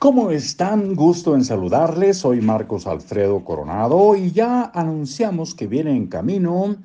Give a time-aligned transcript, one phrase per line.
[0.00, 0.94] ¿Cómo están?
[0.94, 2.16] Gusto en saludarles.
[2.16, 6.76] Soy Marcos Alfredo Coronado y ya anunciamos que viene en camino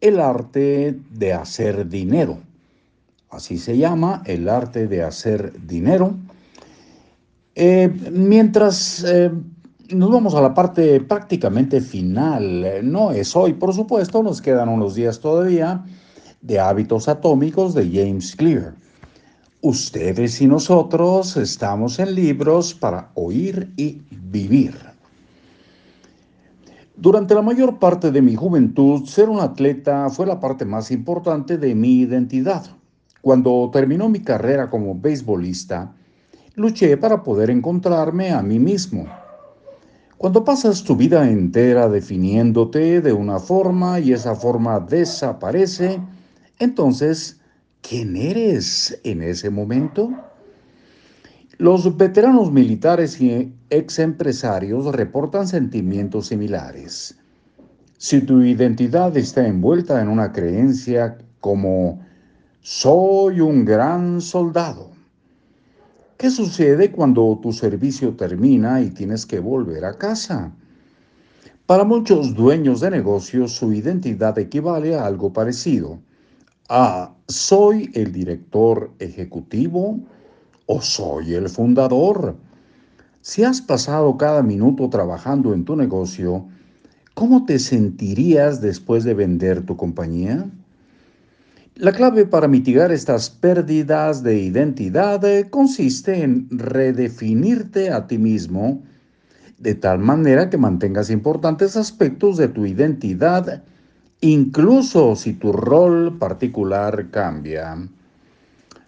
[0.00, 2.38] el arte de hacer dinero.
[3.28, 6.14] Así se llama, el arte de hacer dinero.
[7.54, 9.30] Eh, mientras eh,
[9.90, 14.70] nos vamos a la parte prácticamente final, eh, no es hoy, por supuesto, nos quedan
[14.70, 15.84] unos días todavía
[16.40, 18.72] de hábitos atómicos de James Clear.
[19.60, 24.76] Ustedes y nosotros estamos en libros para oír y vivir.
[26.94, 31.58] Durante la mayor parte de mi juventud, ser un atleta fue la parte más importante
[31.58, 32.66] de mi identidad.
[33.20, 35.92] Cuando terminó mi carrera como beisbolista,
[36.54, 39.06] luché para poder encontrarme a mí mismo.
[40.18, 46.00] Cuando pasas tu vida entera definiéndote de una forma y esa forma desaparece,
[46.60, 47.37] entonces
[47.82, 50.10] quién eres en ese momento?
[51.58, 57.18] Los veteranos militares y ex empresarios reportan sentimientos similares.
[57.96, 62.00] Si tu identidad está envuelta en una creencia como
[62.60, 64.92] soy un gran soldado,
[66.16, 70.52] ¿qué sucede cuando tu servicio termina y tienes que volver a casa?
[71.66, 75.98] Para muchos dueños de negocios su identidad equivale a algo parecido
[76.70, 80.00] Ah, ¿soy el director ejecutivo
[80.66, 82.36] o soy el fundador?
[83.22, 86.46] Si has pasado cada minuto trabajando en tu negocio,
[87.14, 90.44] ¿cómo te sentirías después de vender tu compañía?
[91.74, 98.82] La clave para mitigar estas pérdidas de identidad consiste en redefinirte a ti mismo
[99.58, 103.62] de tal manera que mantengas importantes aspectos de tu identidad
[104.20, 107.76] incluso si tu rol particular cambia.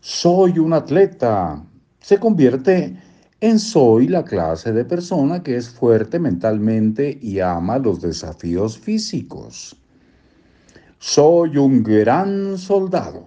[0.00, 1.64] Soy un atleta.
[2.00, 2.96] Se convierte
[3.40, 9.76] en soy la clase de persona que es fuerte mentalmente y ama los desafíos físicos.
[10.98, 13.26] Soy un gran soldado.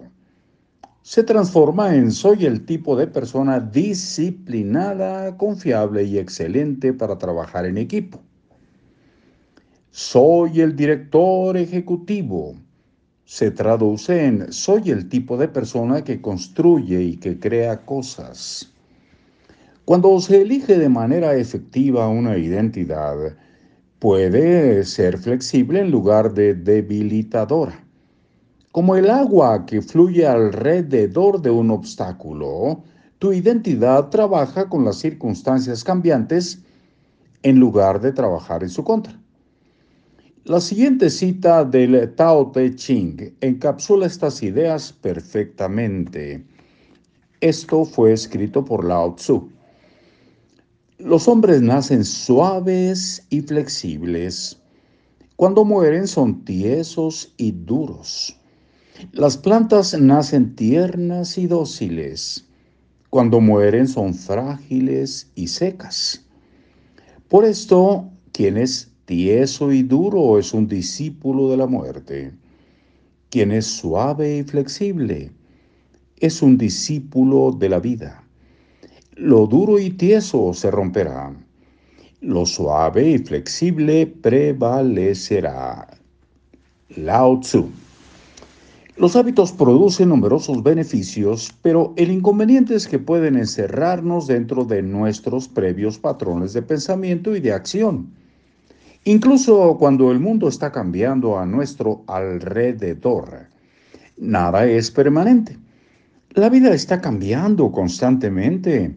[1.02, 7.78] Se transforma en soy el tipo de persona disciplinada, confiable y excelente para trabajar en
[7.78, 8.20] equipo.
[9.90, 12.54] Soy el director ejecutivo.
[13.24, 18.70] Se traduce en soy el tipo de persona que construye y que crea cosas.
[19.86, 23.16] Cuando se elige de manera efectiva una identidad,
[23.98, 27.82] puede ser flexible en lugar de debilitadora.
[28.72, 32.84] Como el agua que fluye alrededor de un obstáculo,
[33.18, 36.62] tu identidad trabaja con las circunstancias cambiantes
[37.42, 39.17] en lugar de trabajar en su contra.
[40.48, 46.42] La siguiente cita del Tao Te Ching encapsula estas ideas perfectamente.
[47.42, 49.50] Esto fue escrito por Lao Tzu.
[50.96, 54.58] Los hombres nacen suaves y flexibles.
[55.36, 58.34] Cuando mueren son tiesos y duros.
[59.12, 62.48] Las plantas nacen tiernas y dóciles.
[63.10, 66.24] Cuando mueren son frágiles y secas.
[67.28, 72.30] Por esto, quienes tieso y duro es un discípulo de la muerte.
[73.30, 75.32] Quien es suave y flexible
[76.20, 78.22] es un discípulo de la vida.
[79.14, 81.34] Lo duro y tieso se romperá.
[82.20, 85.88] Lo suave y flexible prevalecerá.
[86.94, 87.70] Lao Tzu.
[88.98, 95.48] Los hábitos producen numerosos beneficios, pero el inconveniente es que pueden encerrarnos dentro de nuestros
[95.48, 98.17] previos patrones de pensamiento y de acción.
[99.08, 103.46] Incluso cuando el mundo está cambiando a nuestro alrededor,
[104.18, 105.56] nada es permanente.
[106.34, 108.94] La vida está cambiando constantemente.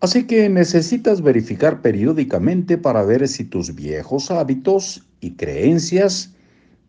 [0.00, 6.34] Así que necesitas verificar periódicamente para ver si tus viejos hábitos y creencias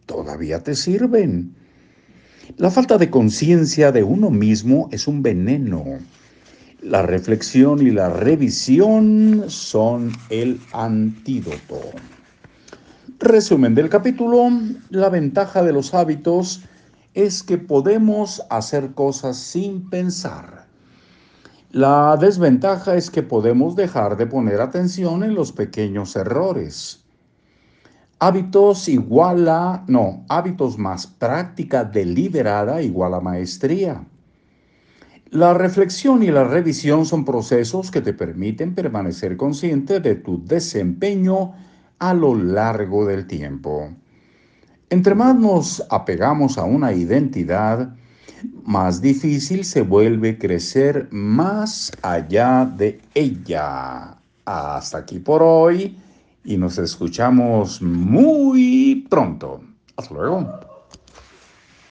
[0.07, 1.53] todavía te sirven.
[2.57, 5.99] La falta de conciencia de uno mismo es un veneno.
[6.81, 11.79] La reflexión y la revisión son el antídoto.
[13.21, 14.49] Resumen del capítulo,
[14.91, 16.63] la ventaja de los hábitos
[17.13, 20.67] es que podemos hacer cosas sin pensar.
[21.71, 27.03] La desventaja es que podemos dejar de poner atención en los pequeños errores.
[28.19, 34.01] Hábitos igual a, no, hábitos más práctica deliberada igual a maestría.
[35.29, 41.53] La reflexión y la revisión son procesos que te permiten permanecer consciente de tu desempeño
[41.99, 43.89] a lo largo del tiempo.
[44.89, 47.93] Entre más nos apegamos a una identidad,
[48.63, 54.17] más difícil se vuelve crecer más allá de ella.
[54.45, 55.95] Hasta aquí por hoy
[56.43, 59.61] y nos escuchamos muy pronto.
[59.95, 60.68] Hasta luego.